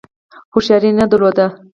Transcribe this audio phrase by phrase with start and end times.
[0.53, 1.47] هوښیاري نه درلوده.